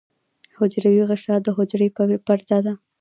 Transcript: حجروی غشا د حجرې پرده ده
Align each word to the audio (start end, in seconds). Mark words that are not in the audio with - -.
حجروی 0.57 1.03
غشا 1.09 1.35
د 1.41 1.47
حجرې 1.57 1.87
پرده 2.25 2.59
ده 2.65 2.73